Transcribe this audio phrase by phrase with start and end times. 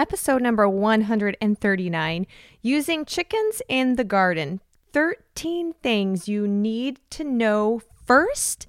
[0.00, 2.26] episode number 139
[2.62, 4.62] Using Chickens in the Garden
[4.94, 8.66] 13 Things You Need to Know First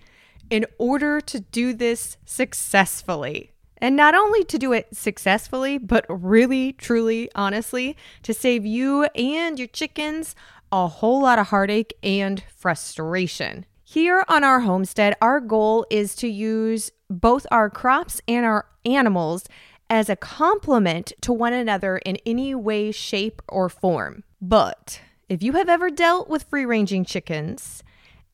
[0.49, 3.53] in order to do this successfully.
[3.77, 9.57] And not only to do it successfully, but really, truly, honestly, to save you and
[9.57, 10.35] your chickens
[10.69, 13.65] a whole lot of heartache and frustration.
[13.85, 19.45] Here on our homestead, our goal is to use both our crops and our animals
[19.91, 24.23] as a complement to one another in any way, shape, or form.
[24.41, 27.83] But if you have ever dealt with free-ranging chickens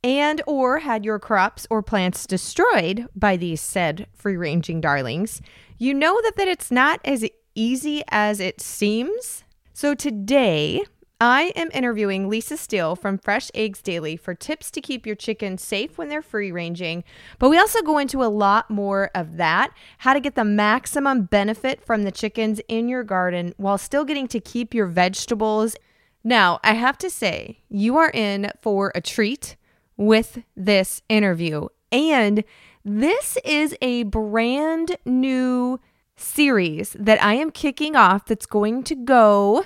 [0.03, 5.41] and or had your crops or plants destroyed by these said free-ranging darlings,
[5.79, 7.25] you know that, that it's not as
[7.55, 9.43] easy as it seems.
[9.73, 10.83] So today,
[11.19, 15.63] I am interviewing Lisa Steele from Fresh Eggs Daily for tips to keep your chickens
[15.63, 17.03] safe when they're free ranging.
[17.39, 21.23] But we also go into a lot more of that how to get the maximum
[21.23, 25.75] benefit from the chickens in your garden while still getting to keep your vegetables.
[26.23, 29.55] Now, I have to say, you are in for a treat
[29.95, 31.69] with this interview.
[31.91, 32.43] And
[32.85, 35.79] this is a brand new
[36.15, 39.65] series that I am kicking off that's going to go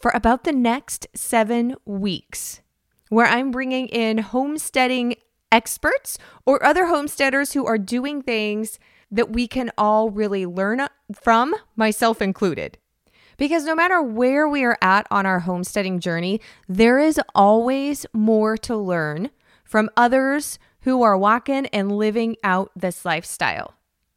[0.00, 2.60] for about the next seven weeks,
[3.08, 5.16] where I'm bringing in homesteading
[5.52, 8.78] experts or other homesteaders who are doing things
[9.10, 12.78] that we can all really learn from, myself included.
[13.36, 18.56] Because no matter where we are at on our homesteading journey, there is always more
[18.58, 19.30] to learn
[19.64, 23.74] from others who are walking and living out this lifestyle.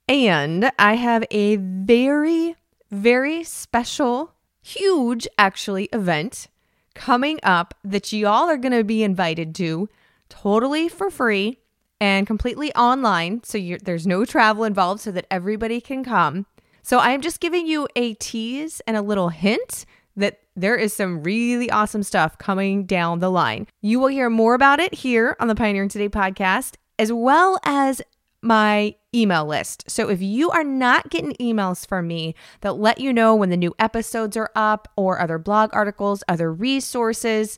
[0.07, 2.55] And I have a very,
[2.91, 4.32] very special
[4.64, 6.47] huge, actually, event
[6.95, 9.89] coming up that y'all are going to be invited to
[10.30, 11.59] totally for free
[12.00, 13.44] and completely online.
[13.44, 16.45] So there's no travel involved so that everybody can come.
[16.81, 21.23] So I'm just giving you a tease and a little hint that there is some
[21.23, 23.67] really awesome stuff coming down the line.
[23.81, 28.02] You will hear more about it here on the Pioneering Today podcast, as well as
[28.43, 29.89] my email list.
[29.89, 33.57] So if you are not getting emails from me that let you know when the
[33.57, 37.57] new episodes are up or other blog articles, other resources,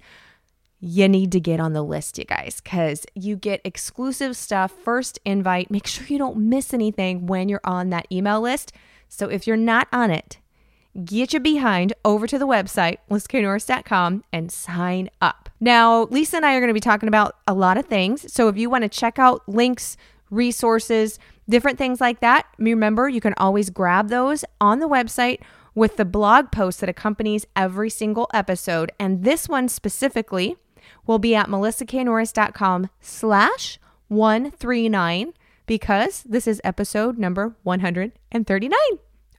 [0.79, 5.19] you need to get on the list, you guys, because you get exclusive stuff, first
[5.25, 5.72] invite.
[5.72, 8.72] Make sure you don't miss anything when you're on that email list.
[9.07, 10.38] So if you're not on it,
[11.03, 15.50] get your behind over to the website, melissaknorris.com, and sign up.
[15.59, 18.31] Now, Lisa and I are going to be talking about a lot of things.
[18.31, 19.97] So if you want to check out links,
[20.35, 21.19] resources,
[21.50, 22.46] different things like that.
[22.57, 25.40] Remember, you can always grab those on the website
[25.73, 28.91] with the blog post that accompanies every single episode.
[29.00, 30.56] And this one specifically
[31.06, 35.34] will be at melissaknorris.com slash 139
[35.66, 38.79] because this is episode number 139.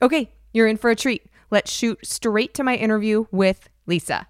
[0.01, 1.25] Okay, you're in for a treat.
[1.49, 4.27] Let's shoot straight to my interview with Lisa.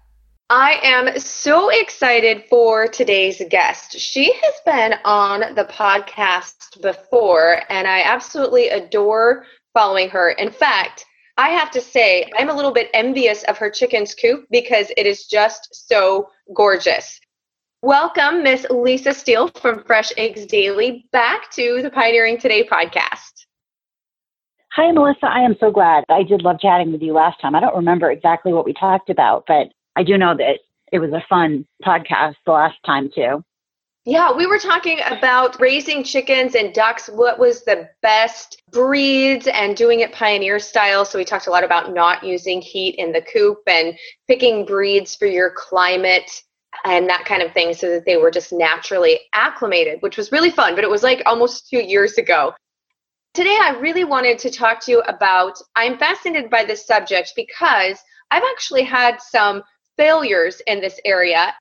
[0.50, 3.98] I am so excited for today's guest.
[3.98, 9.44] She has been on the podcast before, and I absolutely adore
[9.74, 10.30] following her.
[10.30, 11.04] In fact,
[11.36, 15.06] I have to say, I'm a little bit envious of her chicken's coop because it
[15.06, 17.20] is just so gorgeous.
[17.82, 23.44] Welcome, Miss Lisa Steele from Fresh Eggs Daily, back to the Pioneering Today podcast.
[24.72, 25.26] Hi, Melissa.
[25.26, 26.04] I am so glad.
[26.08, 27.54] I did love chatting with you last time.
[27.54, 30.60] I don't remember exactly what we talked about, but I do know that
[30.92, 33.42] it was a fun podcast the last time too.
[34.04, 39.76] Yeah, we were talking about raising chickens and ducks, what was the best breeds and
[39.76, 41.04] doing it pioneer style.
[41.04, 43.98] So we talked a lot about not using heat in the coop and
[44.28, 46.30] picking breeds for your climate
[46.84, 50.50] and that kind of thing so that they were just naturally acclimated, which was really
[50.50, 52.54] fun, but it was like almost 2 years ago.
[53.34, 57.98] Today I really wanted to talk to you about I'm fascinated by this subject because
[58.30, 59.64] I've actually had some
[59.98, 61.52] failures in this area.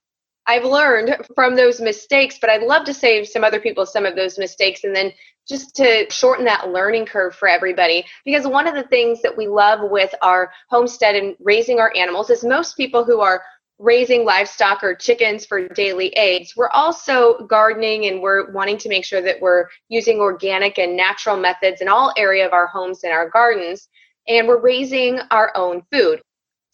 [0.46, 4.16] I've learned from those mistakes, but I'd love to save some other people some of
[4.16, 5.12] those mistakes and then
[5.48, 8.06] just to shorten that learning curve for everybody.
[8.24, 12.30] Because one of the things that we love with our homestead and raising our animals
[12.30, 13.42] is most people who are
[13.80, 19.06] raising livestock or chickens for daily eggs, we're also gardening and we're wanting to make
[19.06, 23.14] sure that we're using organic and natural methods in all area of our homes and
[23.14, 23.90] our gardens.
[24.28, 26.22] And we're raising our own food.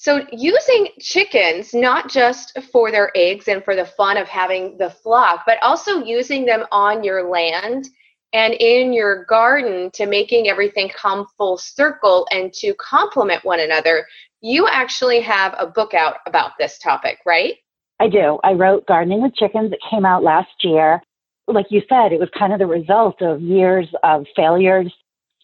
[0.03, 4.89] So, using chickens not just for their eggs and for the fun of having the
[4.89, 7.87] flock, but also using them on your land
[8.33, 14.05] and in your garden to making everything come full circle and to complement one another.
[14.41, 17.53] You actually have a book out about this topic, right?
[18.01, 18.39] I do.
[18.43, 19.71] I wrote Gardening with Chickens.
[19.71, 21.01] It came out last year.
[21.47, 24.93] Like you said, it was kind of the result of years of failures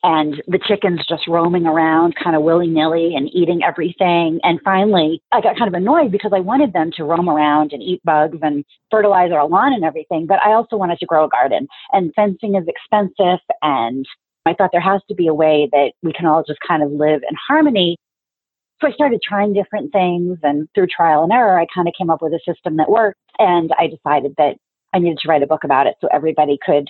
[0.04, 4.40] and the chickens just roaming around kind of willy nilly and eating everything.
[4.44, 7.84] And finally, I got kind of annoyed because I wanted them to roam around and
[7.84, 11.30] eat bugs and fertilize our lawn and everything, but I also wanted to grow a
[11.30, 11.68] garden.
[11.92, 13.40] And fencing is expensive.
[13.62, 14.06] And
[14.46, 16.92] I thought there has to be a way that we can all just kind of
[16.92, 17.98] live in harmony.
[18.82, 22.10] So I started trying different things and through trial and error, I kind of came
[22.10, 23.20] up with a system that worked.
[23.38, 24.56] And I decided that
[24.94, 26.90] I needed to write a book about it so everybody could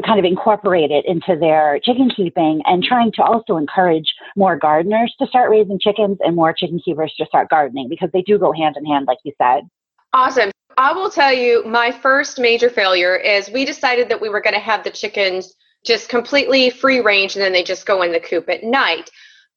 [0.00, 5.14] kind of incorporate it into their chicken keeping and trying to also encourage more gardeners
[5.18, 8.52] to start raising chickens and more chicken keepers to start gardening because they do go
[8.52, 9.68] hand in hand, like you said.
[10.14, 10.50] Awesome.
[10.78, 14.54] I will tell you my first major failure is we decided that we were going
[14.54, 15.54] to have the chickens
[15.84, 19.10] just completely free range and then they just go in the coop at night,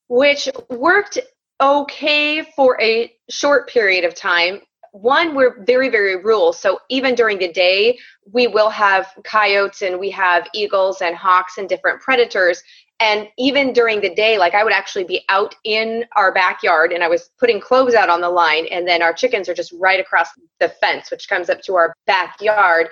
[0.10, 1.20] which worked
[1.62, 4.60] okay for a short period of time
[4.96, 7.98] one we're very very rural so even during the day
[8.32, 12.64] we will have coyotes and we have eagles and hawks and different predators.
[13.02, 17.04] And even during the day like i would actually be out in our backyard and
[17.04, 20.00] i was putting clothes out on the line and then our chickens are just right
[20.00, 20.30] across
[20.62, 22.88] the fence which comes up to our backyard.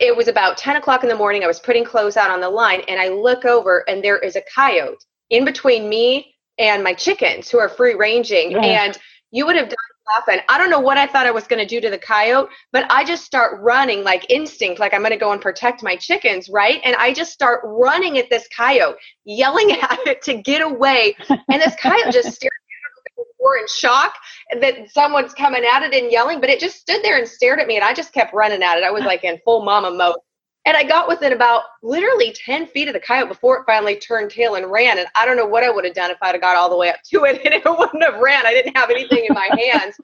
[0.00, 2.50] It was about 10 o'clock in the morning i was putting clothes out on the
[2.50, 4.98] line and i look over and there is a coyote
[5.30, 8.50] in between me and my chickens who are free ranging.
[8.50, 8.84] Yeah.
[8.84, 8.98] and
[9.30, 9.76] you would have done
[10.08, 10.40] laughing.
[10.48, 12.86] I don't know what I thought I was going to do to the coyote, but
[12.90, 16.48] I just start running like instinct, like I'm going to go and protect my chickens,
[16.48, 16.80] right?
[16.84, 21.16] And I just start running at this coyote, yelling at it to get away.
[21.28, 24.14] And this coyote just stared at me in shock
[24.60, 27.66] that someone's coming at it and yelling, but it just stood there and stared at
[27.66, 28.84] me, and I just kept running at it.
[28.84, 30.16] I was like in full mama mode.
[30.66, 34.32] And I got within about literally 10 feet of the coyote before it finally turned
[34.32, 34.98] tail and ran.
[34.98, 36.76] And I don't know what I would have done if I'd have got all the
[36.76, 38.44] way up to it and it wouldn't have ran.
[38.44, 39.94] I didn't have anything in my hands.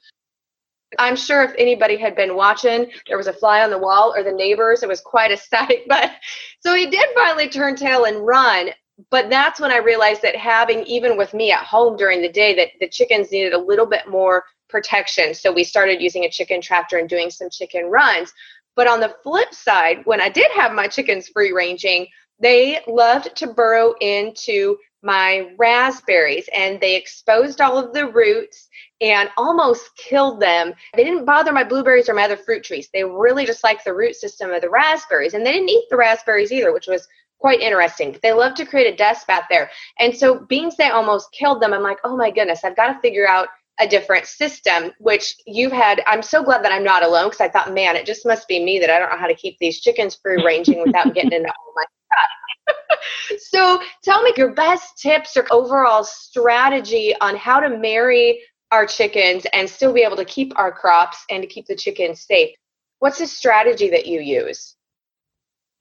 [0.98, 4.22] I'm sure if anybody had been watching, there was a fly on the wall or
[4.22, 4.84] the neighbors.
[4.84, 5.80] It was quite a sight.
[5.88, 6.12] But
[6.60, 8.70] so he did finally turn tail and run.
[9.10, 12.54] But that's when I realized that having, even with me at home during the day,
[12.54, 15.34] that the chickens needed a little bit more protection.
[15.34, 18.32] So we started using a chicken tractor and doing some chicken runs.
[18.76, 22.06] But on the flip side, when I did have my chickens free ranging,
[22.38, 28.68] they loved to burrow into my raspberries and they exposed all of the roots
[29.00, 30.72] and almost killed them.
[30.94, 32.88] They didn't bother my blueberries or my other fruit trees.
[32.92, 35.96] They really just liked the root system of the raspberries and they didn't eat the
[35.96, 37.06] raspberries either, which was
[37.40, 38.16] quite interesting.
[38.22, 39.68] They love to create a dust bath there.
[39.98, 41.72] And so beans they almost killed them.
[41.72, 43.48] I'm like, oh my goodness, I've got to figure out
[43.82, 46.02] a different system, which you've had.
[46.06, 48.64] I'm so glad that I'm not alone because I thought, man, it just must be
[48.64, 51.48] me that I don't know how to keep these chickens free ranging without getting into
[51.48, 53.38] all my stuff.
[53.38, 58.40] so tell me your best tips or overall strategy on how to marry
[58.70, 62.24] our chickens and still be able to keep our crops and to keep the chickens
[62.24, 62.54] safe.
[63.00, 64.76] What's the strategy that you use?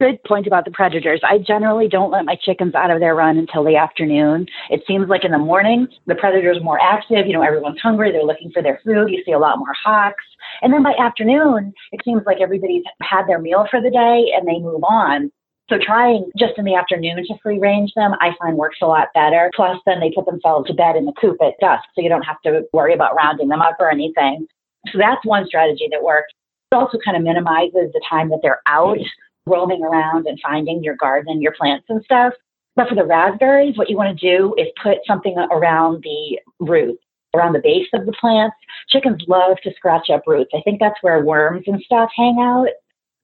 [0.01, 1.21] Good point about the predators.
[1.23, 4.47] I generally don't let my chickens out of their run until the afternoon.
[4.71, 7.27] It seems like in the morning, the predators more active.
[7.27, 8.11] You know, everyone's hungry.
[8.11, 9.11] They're looking for their food.
[9.11, 10.23] You see a lot more hawks.
[10.63, 14.47] And then by afternoon, it seems like everybody's had their meal for the day and
[14.47, 15.31] they move on.
[15.69, 19.09] So trying just in the afternoon to free range them, I find works a lot
[19.13, 19.51] better.
[19.55, 22.23] Plus, then they put themselves to bed in the coop at dusk, so you don't
[22.23, 24.47] have to worry about rounding them up or anything.
[24.91, 26.33] So that's one strategy that works.
[26.71, 28.97] It also kind of minimizes the time that they're out
[29.51, 32.33] roaming around and finding your garden your plants and stuff.
[32.75, 36.97] But for the raspberries, what you want to do is put something around the root,
[37.35, 38.55] around the base of the plants.
[38.89, 40.51] Chickens love to scratch up roots.
[40.53, 42.69] I think that's where worms and stuff hang out.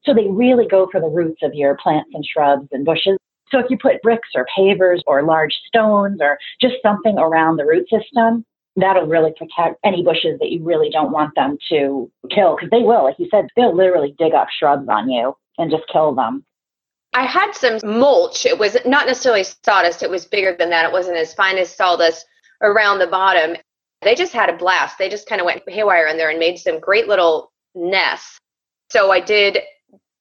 [0.03, 3.17] So they really go for the roots of your plants and shrubs and bushes.
[3.49, 7.65] So if you put bricks or pavers or large stones or just something around the
[7.65, 8.43] root system,
[8.75, 12.83] that'll really protect any bushes that you really don't want them to kill because they
[12.83, 13.05] will.
[13.05, 16.45] Like you said, they'll literally dig up shrubs on you and just kill them.
[17.13, 18.45] I had some mulch.
[18.45, 20.85] It was not necessarily sawdust, it was bigger than that.
[20.85, 22.25] It wasn't as fine as sawdust
[22.61, 23.55] around the bottom.
[24.01, 24.97] They just had a blast.
[24.97, 28.39] They just kind of went haywire in there and made some great little nests.
[28.89, 29.59] So I did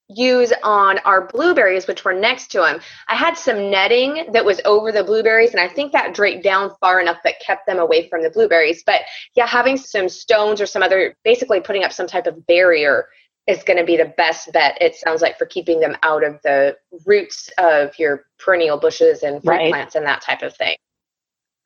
[0.09, 2.79] use on our blueberries, which were next to them.
[3.07, 6.71] I had some netting that was over the blueberries, and I think that draped down
[6.79, 8.83] far enough that kept them away from the blueberries.
[8.85, 9.01] But
[9.35, 13.07] yeah, having some stones or some other, basically putting up some type of barrier
[13.47, 16.39] is going to be the best bet, it sounds like, for keeping them out of
[16.43, 19.69] the roots of your perennial bushes and fruit right.
[19.69, 20.75] plants and that type of thing.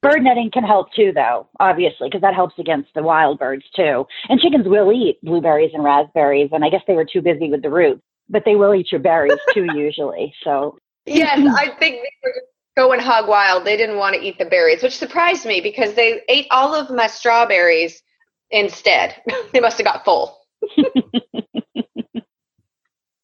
[0.02, 4.06] Bird netting can help too, though, obviously, because that helps against the wild birds too.
[4.30, 7.62] And chickens will eat blueberries and raspberries, and I guess they were too busy with
[7.62, 10.34] the roots, but they will eat your berries too, usually.
[10.44, 12.48] So, yes, I think they were just
[12.78, 13.64] going hog wild.
[13.64, 16.90] They didn't want to eat the berries, which surprised me because they ate all of
[16.90, 18.02] my strawberries
[18.50, 19.22] instead.
[19.54, 20.41] they must have got full.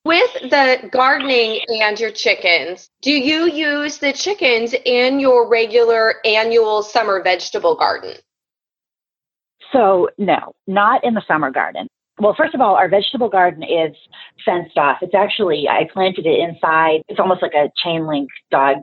[0.06, 6.82] With the gardening and your chickens, do you use the chickens in your regular annual
[6.82, 8.16] summer vegetable garden?
[9.74, 11.88] So, no, not in the summer garden.
[12.20, 13.96] Well, first of all, our vegetable garden is
[14.46, 15.00] fenced off.
[15.02, 17.02] It's actually, I planted it inside.
[17.10, 18.78] It's almost like a chain link dog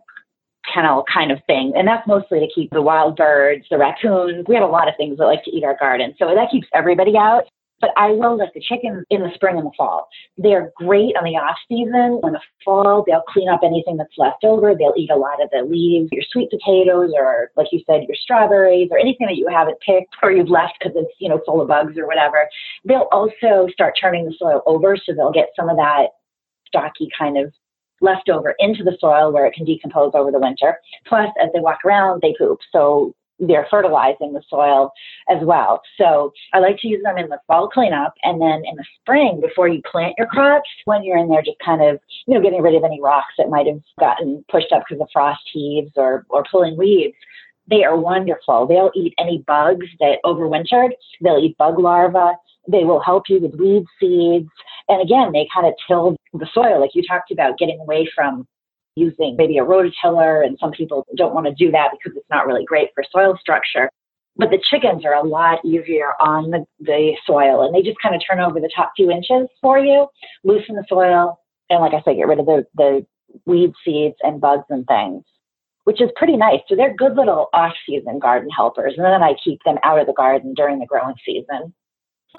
[0.73, 1.73] kennel kind of thing.
[1.75, 4.47] And that's mostly to keep the wild birds, the raccoons.
[4.47, 6.15] We have a lot of things that like to eat our garden.
[6.19, 7.45] So that keeps everybody out.
[7.81, 10.09] But I will let the chickens in the spring and the fall.
[10.39, 12.21] They're great on the off season.
[12.23, 14.75] In the fall, they'll clean up anything that's left over.
[14.75, 18.17] They'll eat a lot of the leaves, your sweet potatoes, or like you said, your
[18.17, 21.61] strawberries, or anything that you haven't picked or you've left because it's you know full
[21.61, 22.49] of bugs or whatever.
[22.85, 26.09] They'll also start turning the soil over, so they'll get some of that
[26.67, 27.53] stocky kind of
[28.01, 30.79] leftover into the soil where it can decompose over the winter.
[31.07, 32.59] Plus, as they walk around, they poop.
[32.73, 34.93] So they're fertilizing the soil
[35.29, 35.83] as well.
[35.99, 39.41] So I like to use them in the fall cleanup and then in the spring
[39.41, 42.63] before you plant your crops when you're in there just kind of, you know, getting
[42.63, 46.25] rid of any rocks that might have gotten pushed up because of frost heaves or,
[46.29, 47.17] or pulling weeds.
[47.69, 48.67] They are wonderful.
[48.67, 50.91] They'll eat any bugs that overwintered.
[51.23, 52.37] They'll eat bug larvae.
[52.69, 54.51] They will help you with weed seeds.
[54.89, 58.47] And again, they kind of till the soil, like you talked about, getting away from
[58.97, 62.47] using maybe a rototiller, and some people don't want to do that because it's not
[62.47, 63.91] really great for soil structure.
[64.37, 68.15] But the chickens are a lot easier on the, the soil, and they just kind
[68.15, 70.09] of turn over the top few inches for you,
[70.43, 71.39] loosen the soil,
[71.71, 73.07] and like I said, get rid of the, the
[73.47, 75.23] weed seeds and bugs and things,
[75.85, 76.61] which is pretty nice.
[76.69, 78.95] So they're good little off season garden helpers.
[78.97, 81.75] And then I keep them out of the garden during the growing season.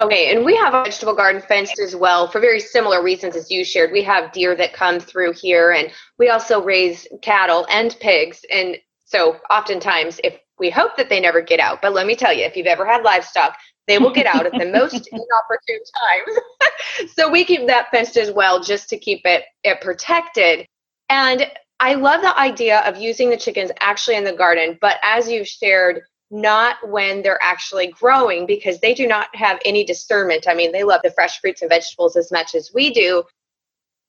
[0.02, 3.50] Okay, and we have a vegetable garden fenced as well for very similar reasons as
[3.50, 3.92] you shared.
[3.92, 8.44] We have deer that come through here, and we also raise cattle and pigs.
[8.52, 8.76] And
[9.06, 12.44] so, oftentimes, if we hope that they never get out, but let me tell you,
[12.44, 13.56] if you've ever had livestock,
[13.88, 17.10] they will get out at the most inopportune times.
[17.14, 20.66] so we keep that fenced as well, just to keep it, it protected.
[21.08, 21.50] And
[21.80, 25.48] I love the idea of using the chickens actually in the garden, but as you've
[25.48, 30.46] shared, not when they're actually growing because they do not have any discernment.
[30.48, 33.22] I mean, they love the fresh fruits and vegetables as much as we do.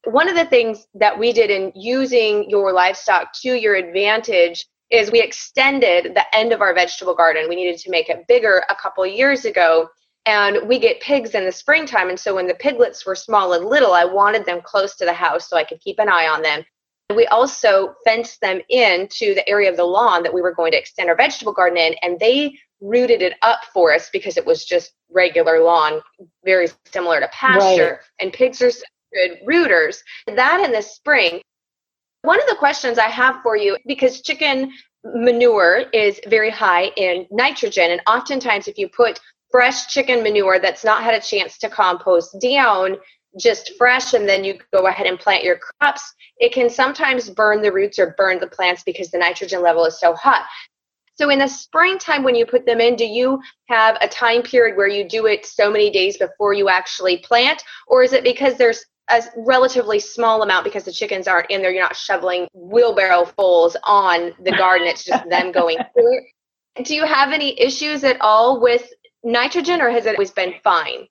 [0.06, 5.12] One of the things that we did in using your livestock to your advantage is
[5.12, 7.50] we extended the end of our vegetable garden.
[7.50, 9.90] We needed to make it bigger a couple years ago.
[10.26, 12.10] And we get pigs in the springtime.
[12.10, 15.14] And so when the piglets were small and little, I wanted them close to the
[15.14, 16.66] house so I could keep an eye on them.
[17.16, 20.72] We also fenced them in to the area of the lawn that we were going
[20.74, 24.46] to extend our vegetable garden in, and they rooted it up for us because it
[24.46, 26.02] was just regular lawn,
[26.44, 27.92] very similar to pasture.
[27.92, 28.00] Right.
[28.20, 28.72] And pigs are
[29.14, 30.04] good rooters.
[30.28, 31.42] That in the spring.
[32.24, 34.74] One of the questions I have for you, because chicken
[35.06, 40.84] manure is very high in nitrogen, and oftentimes if you put fresh chicken manure that's
[40.84, 42.98] not had a chance to compost down,
[43.38, 47.62] just fresh and then you go ahead and plant your crops, it can sometimes burn
[47.62, 50.46] the roots or burn the plants because the nitrogen level is so hot.
[51.16, 54.78] So in the springtime when you put them in, do you have a time period
[54.78, 57.64] where you do it so many days before you actually plant?
[57.88, 61.72] Or is it because there's a relatively small amount because the chickens aren't in there,
[61.72, 66.86] you're not shoveling wheelbarrow fulls on the garden, it's just them going through it.
[66.86, 68.88] Do you have any issues at all with
[69.24, 71.08] nitrogen or has it always been fine?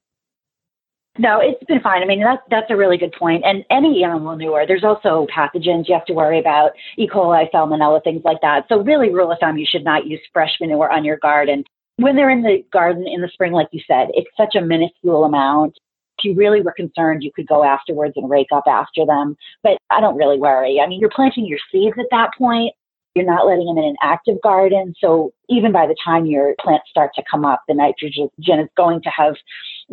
[1.18, 2.02] No, it's been fine.
[2.02, 3.44] I mean, that's that's a really good point.
[3.44, 7.08] And any animal manure, there's also pathogens you have to worry about, E.
[7.08, 8.66] coli, salmonella, things like that.
[8.68, 11.64] So really, rule of thumb, you should not use fresh manure on your garden.
[11.96, 15.24] When they're in the garden in the spring, like you said, it's such a minuscule
[15.24, 15.78] amount.
[16.18, 19.36] If you really were concerned, you could go afterwards and rake up after them.
[19.62, 20.80] But I don't really worry.
[20.80, 22.74] I mean, you're planting your seeds at that point.
[23.14, 24.94] You're not letting them in an active garden.
[25.00, 29.00] So even by the time your plants start to come up, the nitrogen is going
[29.02, 29.34] to have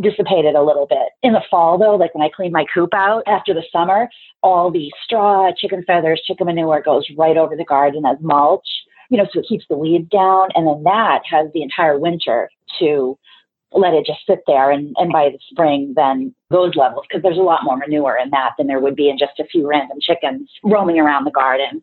[0.02, 1.10] dissipated a little bit.
[1.22, 4.10] In the fall, though, like when I clean my coop out after the summer,
[4.42, 8.68] all the straw, chicken feathers, chicken manure goes right over the garden as mulch,
[9.10, 10.50] you know, so it keeps the weeds down.
[10.56, 13.18] And then that has the entire winter to
[13.72, 14.72] let it just sit there.
[14.72, 18.30] And, and by the spring, then those levels, because there's a lot more manure in
[18.32, 21.82] that than there would be in just a few random chickens roaming around the garden.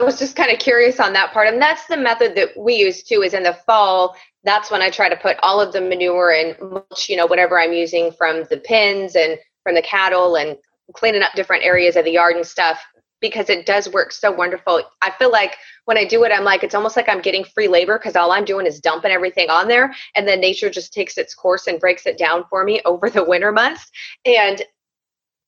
[0.00, 1.48] I was just kind of curious on that part.
[1.48, 4.90] And that's the method that we use too, is in the fall, that's when I
[4.90, 8.44] try to put all of the manure and mulch, you know, whatever I'm using from
[8.50, 10.56] the pins and from the cattle and
[10.94, 12.84] cleaning up different areas of the yard and stuff
[13.20, 14.82] because it does work so wonderful.
[15.00, 17.68] I feel like when I do it, I'm like, it's almost like I'm getting free
[17.68, 19.94] labor because all I'm doing is dumping everything on there.
[20.14, 23.24] And then nature just takes its course and breaks it down for me over the
[23.24, 23.90] winter months.
[24.26, 24.60] And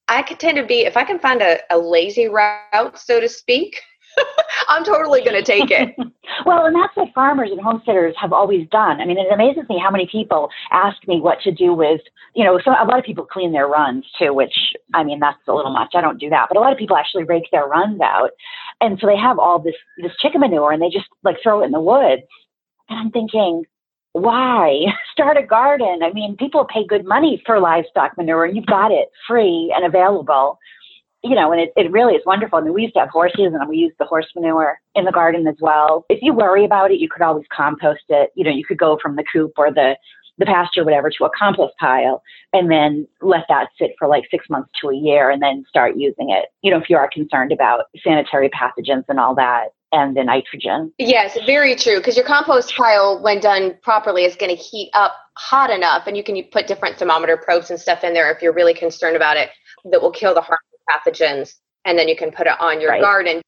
[0.09, 3.29] I could tend to be, if I can find a, a lazy route, so to
[3.29, 3.81] speak,
[4.69, 5.95] I'm totally going to take it.
[6.47, 9.01] well, and that's what farmers and homesteaders have always done.
[9.01, 12.01] I mean, it amazes me how many people ask me what to do with,
[12.35, 14.55] you know, so a lot of people clean their runs too, which
[14.95, 15.93] I mean, that's a little much.
[15.95, 18.31] I don't do that, but a lot of people actually rake their runs out.
[18.81, 21.67] And so they have all this, this chicken manure and they just like throw it
[21.67, 22.23] in the woods.
[22.89, 23.65] And I'm thinking,
[24.13, 26.01] why start a garden?
[26.03, 29.85] I mean, people pay good money for livestock manure and you've got it free and
[29.85, 30.59] available
[31.29, 32.59] you know, and it, it really is wonderful.
[32.59, 35.13] I mean, we used to have horses and we used the horse manure in the
[35.13, 36.07] garden as well.
[36.09, 38.31] If you worry about it, you could always compost it.
[38.35, 39.97] You know, you could go from the coop or the,
[40.39, 44.49] the pasture, whatever, to a compost pile and then let that sit for like six
[44.49, 46.47] months to a year and then start using it.
[46.63, 50.93] You know, if you are concerned about sanitary pathogens and all that and the nitrogen.
[50.99, 51.99] Yes, very true.
[51.99, 56.17] Because your compost pile, when done properly, is going to heat up hot enough, and
[56.17, 59.37] you can put different thermometer probes and stuff in there if you're really concerned about
[59.37, 59.51] it
[59.91, 63.01] that will kill the harmful pathogens, and then you can put it on your right.
[63.01, 63.43] garden.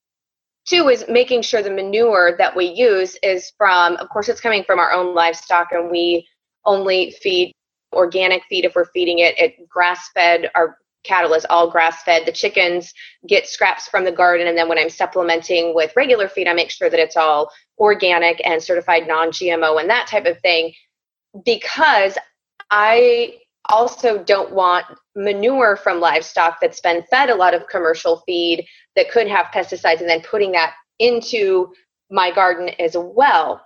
[0.66, 4.64] Two is making sure the manure that we use is from, of course, it's coming
[4.64, 6.26] from our own livestock, and we
[6.64, 7.52] only feed
[7.94, 10.50] organic feed if we're feeding it at grass fed.
[10.54, 12.26] Our cattle is all grass fed.
[12.26, 12.92] The chickens
[13.26, 16.70] get scraps from the garden, and then when I'm supplementing with regular feed, I make
[16.70, 20.72] sure that it's all organic and certified non GMO and that type of thing
[21.44, 22.18] because
[22.70, 23.38] I
[23.68, 28.64] also don't want manure from livestock that's been fed a lot of commercial feed
[28.96, 31.72] that could have pesticides and then putting that into
[32.10, 33.64] my garden as well.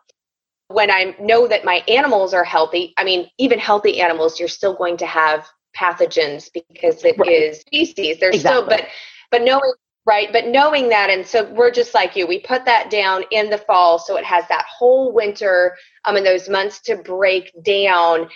[0.69, 4.75] When I know that my animals are healthy, I mean, even healthy animals, you're still
[4.75, 5.47] going to have
[5.77, 7.29] pathogens because it right.
[7.29, 8.19] is species.
[8.19, 8.63] There's exactly.
[8.63, 8.89] still, but
[9.31, 9.73] but knowing
[10.07, 12.27] right, but knowing that, and so we're just like you.
[12.27, 16.25] We put that down in the fall, so it has that whole winter um in
[16.25, 18.29] those months to break down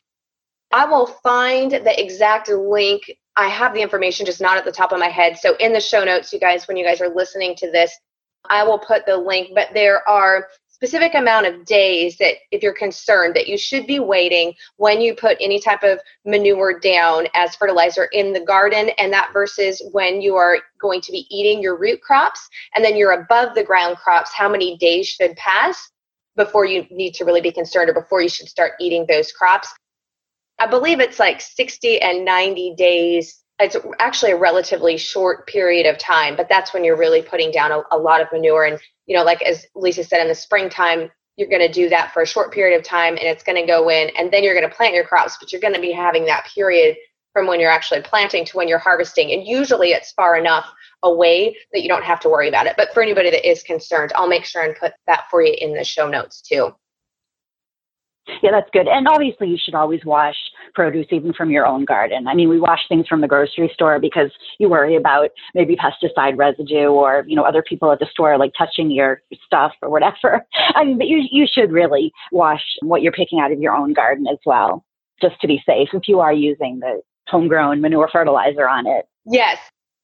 [0.77, 3.11] I will find the exact link.
[3.35, 5.39] I have the information just not at the top of my head.
[5.39, 7.99] So in the show notes, you guys, when you guys are listening to this,
[8.51, 12.75] I will put the link, but there are specific amount of days that if you're
[12.75, 17.57] concerned that you should be waiting when you put any type of manure down as
[17.57, 21.79] fertilizer in the garden and that versus when you are going to be eating your
[21.79, 25.91] root crops and then your above the ground crops how many days should pass
[26.37, 29.73] before you need to really be concerned or before you should start eating those crops
[30.59, 33.43] I believe it's like 60 and 90 days.
[33.59, 37.73] It's actually a relatively short period of time, but that's when you're really putting down
[37.73, 38.65] a, a lot of manure.
[38.65, 42.13] And, you know, like as Lisa said, in the springtime, you're going to do that
[42.13, 44.59] for a short period of time and it's going to go in and then you're
[44.59, 46.97] going to plant your crops, but you're going to be having that period
[47.35, 49.33] from when you're actually planting to when you're harvesting.
[49.33, 52.75] And usually it's far enough away that you don't have to worry about it.
[52.79, 55.75] But for anybody that is concerned, I'll make sure and put that for you in
[55.75, 56.75] the show notes too.
[58.43, 58.89] Yeah, that's good.
[58.89, 60.37] And obviously, you should always wash
[60.75, 62.27] produce even from your own garden.
[62.27, 66.37] I mean, we wash things from the grocery store because you worry about maybe pesticide
[66.37, 70.45] residue or, you know, other people at the store like touching your stuff or whatever.
[70.75, 73.93] I mean, but you, you should really wash what you're picking out of your own
[73.93, 74.85] garden as well,
[75.21, 79.07] just to be safe if you are using the homegrown manure fertilizer on it.
[79.25, 79.59] Yes,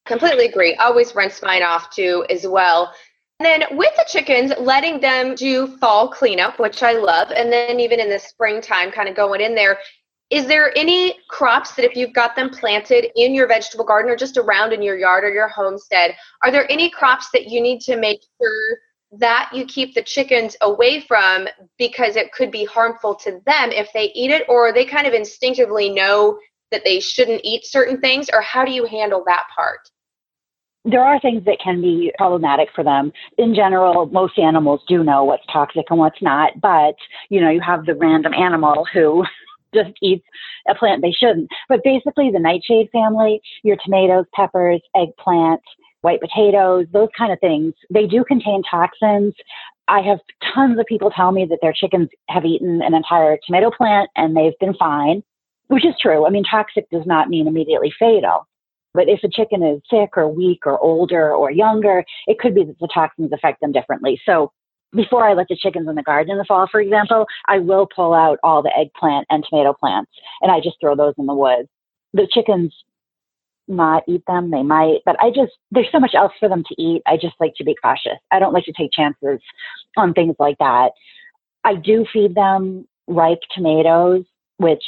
[0.07, 0.75] completely agree.
[0.77, 2.93] Always rinse mine off too as well
[3.43, 7.33] and then with the chickens, letting them do fall cleanup, which I love.
[7.33, 9.79] And then even in the springtime, kind of going in there.
[10.31, 14.17] Is there any crops that if you've got them planted in your vegetable garden or
[14.17, 16.15] just around in your yard or your homestead,
[16.45, 18.79] are there any crops that you need to make sure
[19.19, 23.89] that you keep the chickens away from because it could be harmful to them if
[23.93, 26.39] they eat it or they kind of instinctively know
[26.71, 29.81] that they shouldn't eat certain things or how do you handle that part
[30.85, 33.13] there are things that can be problematic for them.
[33.39, 36.97] In general, most animals do know what's toxic and what's not, but
[37.29, 39.25] you know, you have the random animal who
[39.75, 40.25] just eats
[40.69, 41.49] a plant they shouldn't.
[41.69, 45.63] But basically, the nightshade family, your tomatoes, peppers, eggplant,
[46.01, 49.35] white potatoes, those kind of things, they do contain toxins.
[49.89, 50.19] I have
[50.55, 54.37] tons of people tell me that their chickens have eaten an entire tomato plant and
[54.37, 55.23] they've been fine,
[55.69, 56.27] which is true.
[56.27, 58.47] I mean, toxic does not mean immediately fatal.
[58.95, 62.65] But if a chicken is sick or weak or older or younger, it could be
[62.65, 64.21] that the toxins affect them differently.
[64.27, 64.53] So
[64.95, 67.89] before I let the chickens in the garden in the fall, for example, I will
[67.95, 70.11] pull out all the eggplant and tomato plants
[70.43, 71.69] and I just throw those in the woods.
[72.13, 72.75] The chickens
[73.69, 76.83] not eat them, they might, but I just, there's so much else for them to
[76.83, 77.03] eat.
[77.07, 78.19] I just like to be cautious.
[78.31, 79.41] I don't like to take chances
[79.97, 80.91] on things like that.
[81.65, 84.25] I do feed them ripe tomatoes,
[84.59, 84.85] which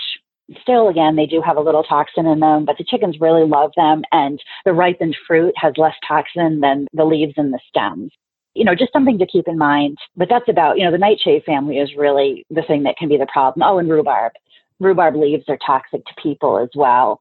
[0.61, 3.71] still again they do have a little toxin in them but the chickens really love
[3.77, 8.11] them and the ripened fruit has less toxin than the leaves and the stems.
[8.55, 11.45] You know just something to keep in mind but that's about you know the nightshade
[11.45, 13.67] family is really the thing that can be the problem.
[13.67, 14.33] Oh and rhubarb.
[14.81, 17.21] Rhubarb leaves are toxic to people as well.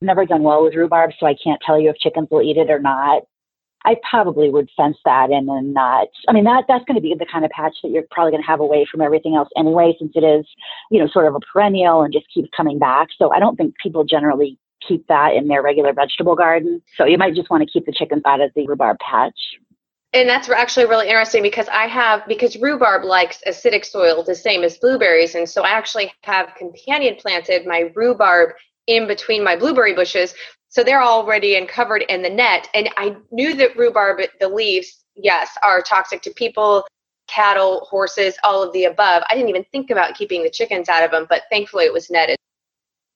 [0.00, 2.70] Never done well with rhubarb so i can't tell you if chickens will eat it
[2.70, 3.22] or not
[3.88, 6.08] I probably would fence that in and not.
[6.28, 8.42] I mean, that that's going to be the kind of patch that you're probably going
[8.42, 10.46] to have away from everything else anyway, since it is,
[10.90, 13.08] you know, sort of a perennial and just keeps coming back.
[13.16, 16.82] So I don't think people generally keep that in their regular vegetable garden.
[16.96, 19.38] So you might just want to keep the chickens out of the rhubarb patch.
[20.12, 24.64] And that's actually really interesting because I have because rhubarb likes acidic soil the same
[24.64, 28.50] as blueberries, and so I actually have companion planted my rhubarb
[28.86, 30.34] in between my blueberry bushes,
[30.68, 32.68] so they're already and covered in the net.
[32.74, 36.86] And I knew that rhubarb, the leaves, yes, are toxic to people,
[37.26, 39.22] cattle, horses, all of the above.
[39.30, 42.10] I didn't even think about keeping the chickens out of them, but thankfully it was
[42.10, 42.36] netted.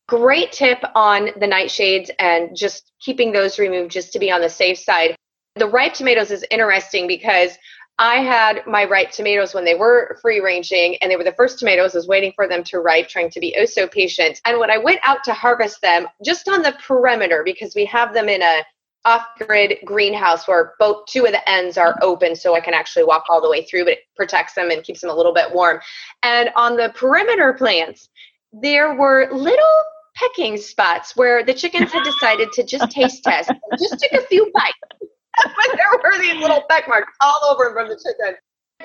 [0.09, 4.49] Great tip on the nightshades and just keeping those removed just to be on the
[4.49, 5.15] safe side.
[5.57, 7.57] The ripe tomatoes is interesting because
[7.99, 11.59] I had my ripe tomatoes when they were free ranging and they were the first
[11.59, 11.95] tomatoes.
[11.95, 14.41] I was waiting for them to ripe, trying to be oh so patient.
[14.45, 18.15] And when I went out to harvest them, just on the perimeter, because we have
[18.15, 18.63] them in a
[19.05, 23.25] off-grid greenhouse where both two of the ends are open so I can actually walk
[23.29, 25.81] all the way through, but it protects them and keeps them a little bit warm.
[26.23, 28.09] And on the perimeter plants,
[28.53, 29.77] there were little
[30.15, 34.51] pecking spots where the chickens had decided to just taste test, just took a few
[34.55, 35.11] bites
[35.45, 38.37] but there were these little peck marks all over from the chicken.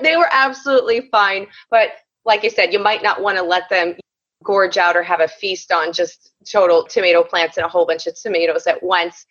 [0.02, 1.90] They were absolutely fine, but
[2.24, 3.96] like I said, you might not want to let them
[4.44, 8.06] gorge out or have a feast on just total tomato plants and a whole bunch
[8.06, 9.26] of tomatoes at once.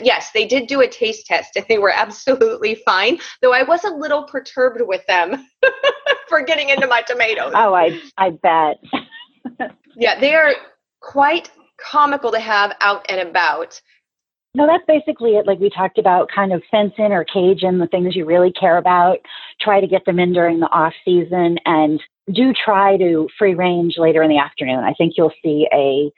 [0.00, 3.84] Yes, they did do a taste test and they were absolutely fine, though I was
[3.84, 5.46] a little perturbed with them
[6.28, 7.52] for getting into my tomatoes.
[7.54, 8.78] Oh, I I bet.
[9.96, 10.54] yeah, they are
[11.00, 13.80] quite comical to have out and about.
[14.54, 15.46] No, that's basically it.
[15.46, 18.52] Like we talked about, kind of fence in or cage in the things you really
[18.52, 19.18] care about.
[19.60, 23.94] Try to get them in during the off season and do try to free range
[23.96, 24.84] later in the afternoon.
[24.84, 26.10] I think you'll see a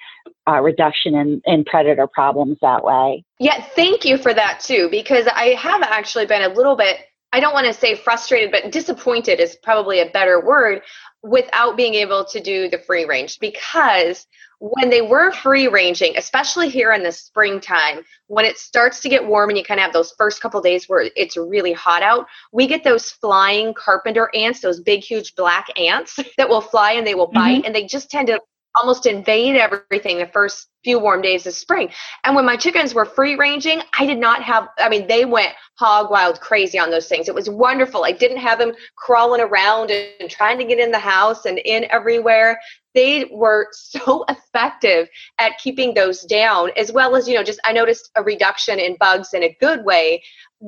[0.50, 3.24] uh, reduction in, in predator problems that way.
[3.38, 6.98] Yeah, thank you for that too, because I have actually been a little bit,
[7.32, 10.82] I don't want to say frustrated, but disappointed is probably a better word
[11.22, 14.26] without being able to do the free range because
[14.62, 19.26] when they were free ranging, especially here in the springtime, when it starts to get
[19.26, 22.26] warm and you kind of have those first couple days where it's really hot out,
[22.52, 27.04] we get those flying carpenter ants, those big, huge black ants that will fly and
[27.04, 27.66] they will bite, mm-hmm.
[27.66, 28.40] and they just tend to
[28.74, 31.90] almost invade everything the first few warm days of spring.
[32.24, 35.54] And when my chickens were free ranging, I did not have, I mean, they went
[35.76, 37.28] hog wild crazy on those things.
[37.28, 38.04] It was wonderful.
[38.04, 41.86] I didn't have them crawling around and trying to get in the house and in
[41.90, 42.58] everywhere.
[42.94, 45.08] They were so effective
[45.38, 48.96] at keeping those down, as well as, you know, just I noticed a reduction in
[48.98, 50.22] bugs in a good way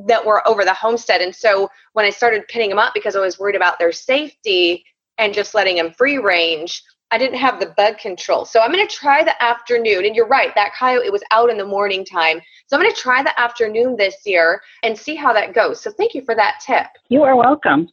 [0.07, 1.21] that were over the homestead.
[1.21, 4.85] And so when I started pinning them up because I was worried about their safety
[5.19, 6.83] and just letting them free range,
[7.15, 8.45] I didn't have the bug control.
[8.45, 10.05] So I'm going to try the afternoon.
[10.05, 12.41] And you're right, that coyote, it was out in the morning time.
[12.67, 15.81] So I'm going to try the afternoon this year and see how that goes.
[15.81, 16.89] So thank you for that tip.
[17.11, 17.89] You are welcome.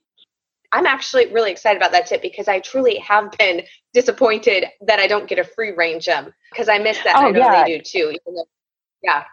[0.72, 3.62] I'm actually really excited about that tip because I truly have been
[3.94, 7.16] disappointed that I don't get a free range them because I miss that.
[7.16, 7.64] Oh, I know yeah.
[7.64, 8.18] they do too.
[8.26, 8.46] Though,
[9.04, 9.26] yeah.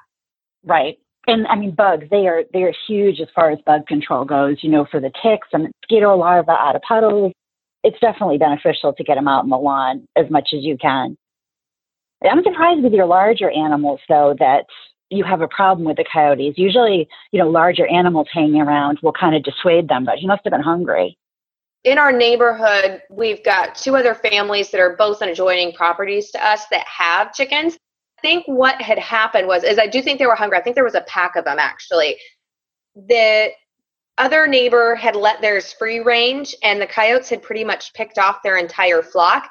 [0.65, 0.99] Right.
[1.29, 4.59] And I mean bugs, they are they are huge as far as bug control goes,
[4.63, 7.33] you know, for the ticks and mosquito larvae out of puddles,
[7.83, 11.17] it's definitely beneficial to get them out in the lawn as much as you can.
[12.23, 14.67] I'm surprised with your larger animals, though, that
[15.11, 16.59] you have a problem with the coyotes.
[16.59, 20.43] Usually, you know, larger animals hanging around will kind of dissuade them, but he must
[20.45, 21.17] have been hungry.
[21.85, 26.45] In our neighborhood, we've got two other families that are both on adjoining properties to
[26.45, 27.79] us that have chickens.
[28.19, 30.59] I think what had happened was, is I do think they were hungry.
[30.59, 32.17] I think there was a pack of them actually.
[32.97, 33.51] The
[34.19, 38.43] other neighbor had let theirs free range and the coyotes had pretty much picked off
[38.43, 39.49] their entire flock.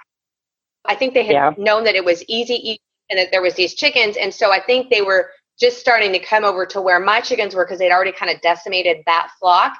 [0.85, 1.53] I think they had yeah.
[1.57, 4.89] known that it was easy and that there was these chickens and so I think
[4.89, 8.11] they were just starting to come over to where my chickens were because they'd already
[8.11, 9.77] kind of decimated that flock.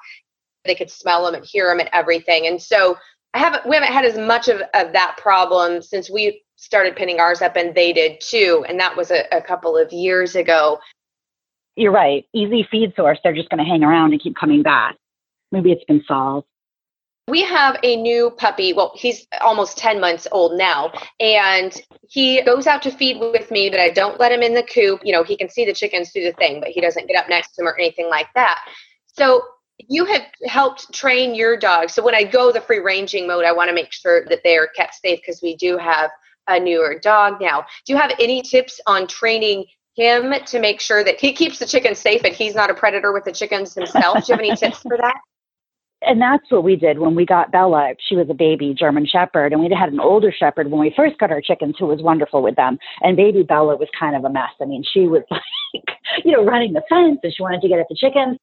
[0.66, 2.48] They could smell them and hear them and everything.
[2.48, 2.98] And so
[3.34, 7.20] I haven't we haven't had as much of, of that problem since we started pinning
[7.20, 8.66] ours up and they did too.
[8.68, 10.80] And that was a, a couple of years ago
[11.78, 12.26] you're right.
[12.34, 13.20] Easy feed source.
[13.24, 14.98] They're just going to hang around and keep coming back.
[15.52, 16.48] Maybe it's been solved.
[17.30, 18.74] We have a new puppy.
[18.74, 20.92] Well, he's almost 10 months old now.
[21.20, 24.64] And he goes out to feed with me, but I don't let him in the
[24.64, 25.02] coop.
[25.04, 27.30] You know, he can see the chickens through the thing, but he doesn't get up
[27.30, 28.60] next to them or anything like that.
[29.08, 29.44] So
[29.78, 31.90] you have helped train your dog.
[31.90, 34.58] So when I go the free ranging mode, I want to make sure that they
[34.58, 36.10] are kept safe because we do have
[36.48, 37.66] a newer dog now.
[37.86, 39.66] Do you have any tips on training
[39.98, 43.12] him to make sure that he keeps the chickens safe and he's not a predator
[43.12, 44.26] with the chickens himself.
[44.26, 45.18] Do you have any tips for that?
[46.04, 47.94] And that's what we did when we got Bella.
[48.08, 51.18] She was a baby German Shepherd, and we had an older Shepherd when we first
[51.18, 52.78] got our chickens who was wonderful with them.
[53.02, 54.52] And baby Bella was kind of a mess.
[54.62, 55.84] I mean, she was like,
[56.24, 58.38] you know, running the fence and she wanted to get at the chickens.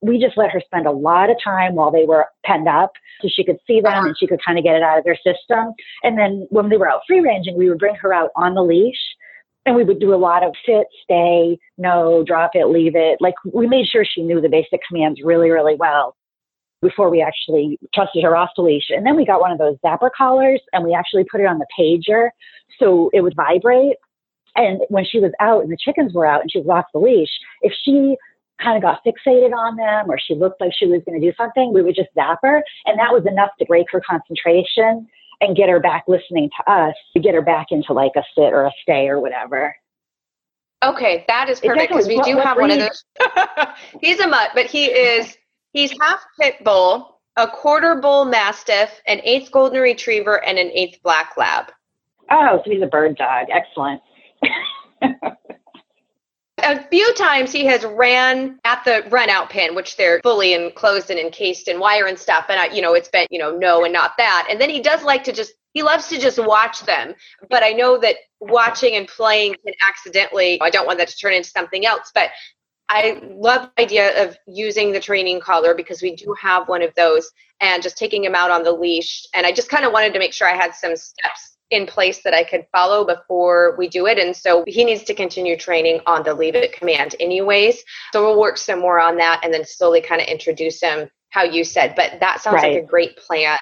[0.00, 3.28] We just let her spend a lot of time while they were penned up so
[3.28, 5.74] she could see them and she could kind of get it out of their system.
[6.04, 8.62] And then when they were out free ranging, we would bring her out on the
[8.62, 8.94] leash
[9.68, 13.18] and we would do a lot of sit, stay, no, drop it, leave it.
[13.20, 16.16] Like we made sure she knew the basic commands really, really well
[16.80, 18.86] before we actually trusted her off the leash.
[18.88, 21.58] And then we got one of those zapper collars and we actually put it on
[21.58, 22.30] the pager
[22.78, 23.96] so it would vibrate.
[24.56, 27.00] And when she was out and the chickens were out and she was off the
[27.00, 27.28] leash,
[27.60, 28.16] if she
[28.62, 31.34] kind of got fixated on them or she looked like she was going to do
[31.36, 32.64] something, we would just zap her.
[32.86, 35.06] And that was enough to break her concentration
[35.40, 38.52] and get her back listening to us to get her back into like a sit
[38.52, 39.74] or a stay or whatever.
[40.84, 43.04] Okay, that is perfect because we do have one of those.
[44.00, 45.36] he's a mutt, but he is
[45.72, 51.00] he's half pit bull, a quarter bull mastiff, an eighth golden retriever, and an eighth
[51.02, 51.72] black lab.
[52.30, 53.46] Oh, so he's a bird dog.
[53.50, 54.00] Excellent.
[56.62, 61.10] a few times he has ran at the run out pin, which they're fully enclosed
[61.10, 62.46] and encased in wire and stuff.
[62.48, 64.46] And I, you know, it's been, you know, no and not that.
[64.50, 67.14] And then he does like to just, he loves to just watch them.
[67.50, 71.34] But I know that watching and playing can accidentally, I don't want that to turn
[71.34, 72.10] into something else.
[72.14, 72.30] But
[72.88, 76.94] I love the idea of using the training collar because we do have one of
[76.94, 79.26] those and just taking him out on the leash.
[79.34, 82.22] And I just kind of wanted to make sure I had some steps in place
[82.22, 84.18] that I could follow before we do it.
[84.18, 87.82] And so he needs to continue training on the leave it command, anyways.
[88.12, 91.42] So we'll work some more on that and then slowly kind of introduce him how
[91.42, 91.94] you said.
[91.94, 92.74] But that sounds right.
[92.74, 93.58] like a great plan.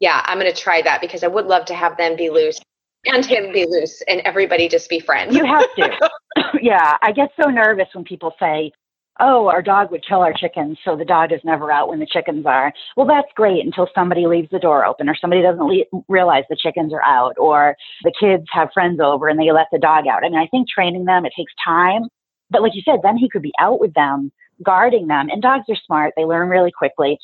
[0.00, 2.58] Yeah, I'm going to try that because I would love to have them be loose
[3.06, 5.34] and him be loose and everybody just be friends.
[5.34, 6.10] You have to.
[6.62, 8.72] yeah, I get so nervous when people say,
[9.20, 12.06] oh, our dog would kill our chickens, so the dog is never out when the
[12.06, 12.72] chickens are.
[12.96, 16.56] Well, that's great until somebody leaves the door open or somebody doesn't le- realize the
[16.56, 20.24] chickens are out or the kids have friends over and they let the dog out.
[20.24, 22.02] I mean, I think training them, it takes time.
[22.50, 24.32] But like you said, then he could be out with them,
[24.64, 25.28] guarding them.
[25.30, 27.18] And dogs are smart, they learn really quickly.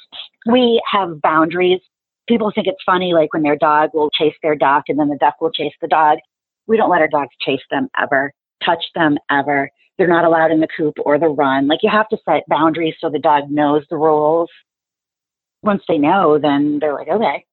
[0.47, 1.81] We have boundaries.
[2.29, 5.19] People think it's funny, like when their dog will chase their duck and then the
[5.19, 6.19] duck will chase the dog.
[6.67, 8.33] We don't let our dogs chase them ever,
[8.65, 11.69] touch them ever they're not allowed in the coop or the run.
[11.69, 14.51] Like you have to set boundaries so the dog knows the rules.
[15.63, 17.45] Once they know, then they're like, okay.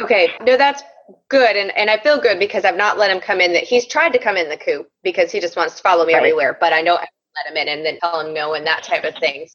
[0.00, 0.30] Okay.
[0.42, 0.82] No, that's
[1.28, 1.56] good.
[1.56, 4.12] And, and I feel good because I've not let him come in that he's tried
[4.12, 6.20] to come in the coop because he just wants to follow me right.
[6.20, 6.56] everywhere.
[6.60, 9.04] But I know I let him in and then tell him no and that type
[9.04, 9.48] of thing.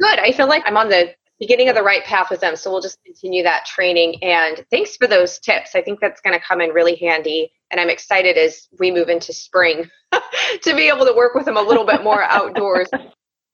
[0.00, 0.18] Good.
[0.18, 2.54] I feel like I'm on the beginning of the right path with them.
[2.54, 4.22] So we'll just continue that training.
[4.22, 5.74] And thanks for those tips.
[5.74, 7.50] I think that's going to come in really handy.
[7.72, 11.56] And I'm excited as we move into spring to be able to work with them
[11.56, 12.88] a little bit more outdoors.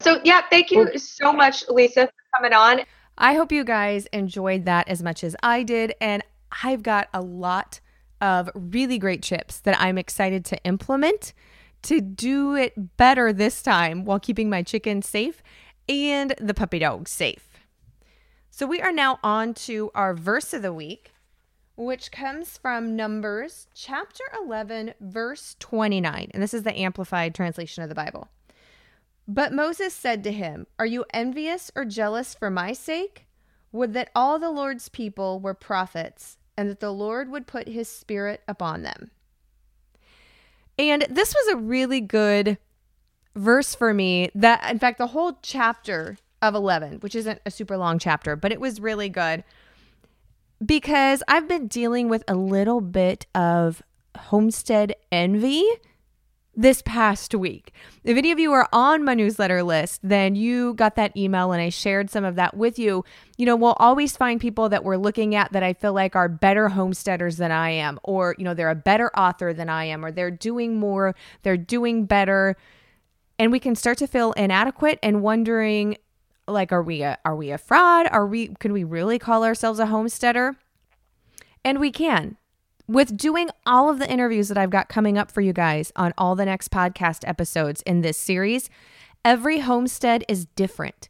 [0.00, 2.80] So, yeah, thank you so much, Lisa, for coming on.
[3.16, 5.94] I hope you guys enjoyed that as much as I did.
[5.98, 6.22] And
[6.62, 7.80] I've got a lot
[8.20, 11.32] of really great tips that I'm excited to implement
[11.84, 15.42] to do it better this time while keeping my chickens safe
[15.88, 17.47] and the puppy dogs safe.
[18.58, 21.12] So we are now on to our verse of the week,
[21.76, 26.32] which comes from Numbers chapter 11, verse 29.
[26.34, 28.26] And this is the amplified translation of the Bible.
[29.28, 33.26] But Moses said to him, Are you envious or jealous for my sake?
[33.70, 37.88] Would that all the Lord's people were prophets, and that the Lord would put his
[37.88, 39.12] spirit upon them.
[40.76, 42.58] And this was a really good
[43.36, 47.76] verse for me that in fact the whole chapter of 11, which isn't a super
[47.76, 49.44] long chapter, but it was really good
[50.64, 53.82] because I've been dealing with a little bit of
[54.16, 55.64] homestead envy
[56.58, 57.72] this past week.
[58.02, 61.62] If any of you are on my newsletter list, then you got that email and
[61.62, 63.04] I shared some of that with you.
[63.36, 66.28] You know, we'll always find people that we're looking at that I feel like are
[66.28, 70.04] better homesteaders than I am, or, you know, they're a better author than I am,
[70.04, 72.56] or they're doing more, they're doing better.
[73.38, 75.96] And we can start to feel inadequate and wondering,
[76.48, 78.08] like are we a are we a fraud?
[78.10, 80.56] Are we can we really call ourselves a homesteader?
[81.64, 82.36] And we can.
[82.86, 86.14] With doing all of the interviews that I've got coming up for you guys on
[86.16, 88.70] all the next podcast episodes in this series
[89.24, 91.08] every homestead is different.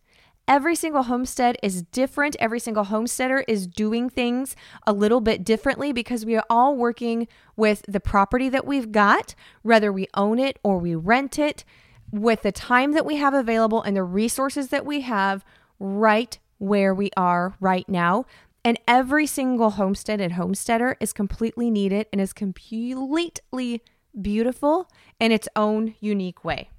[0.48, 2.34] Every single homestead is different.
[2.40, 7.28] Every single homesteader is doing things a little bit differently because we are all working
[7.54, 11.64] with the property that we've got, whether we own it or we rent it
[12.12, 15.44] with the time that we have available and the resources that we have
[15.78, 18.24] right where we are right now.
[18.64, 23.82] And every single homestead and homesteader is completely needed and is completely
[24.20, 24.90] beautiful
[25.20, 26.70] in its own unique way.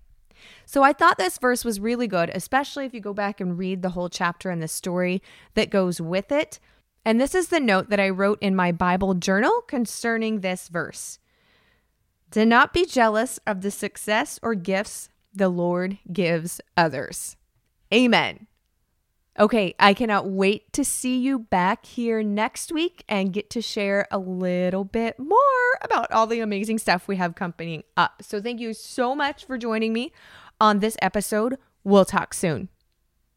[0.65, 3.81] So I thought this verse was really good, especially if you go back and read
[3.81, 5.21] the whole chapter and the story
[5.53, 6.59] that goes with it.
[7.05, 11.19] And this is the note that I wrote in my Bible journal concerning this verse.
[12.31, 17.35] Do not be jealous of the success or gifts the Lord gives others.
[17.93, 18.47] Amen.
[19.39, 24.05] Okay, I cannot wait to see you back here next week and get to share
[24.11, 25.39] a little bit more
[25.81, 28.21] about all the amazing stuff we have coming up.
[28.21, 30.11] So, thank you so much for joining me
[30.59, 31.57] on this episode.
[31.85, 32.67] We'll talk soon.